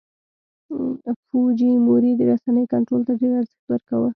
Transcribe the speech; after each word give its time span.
فوجیموري 1.27 2.11
د 2.15 2.21
رسنیو 2.31 2.71
کنټرول 2.73 3.01
ته 3.07 3.13
ډېر 3.19 3.33
ارزښت 3.39 3.65
ورکاوه. 3.71 4.09